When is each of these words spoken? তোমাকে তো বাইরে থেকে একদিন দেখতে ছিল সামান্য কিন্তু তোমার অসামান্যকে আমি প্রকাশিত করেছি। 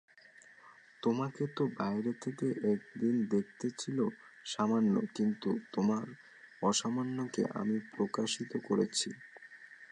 তোমাকে 1.03 1.43
তো 1.57 1.63
বাইরে 1.79 2.11
থেকে 2.23 2.47
একদিন 2.73 3.15
দেখতে 3.27 3.67
ছিল 3.77 3.97
সামান্য 4.45 4.95
কিন্তু 5.15 5.49
তোমার 5.73 6.05
অসামান্যকে 6.61 7.43
আমি 7.61 7.77
প্রকাশিত 7.95 8.51
করেছি। 8.67 9.09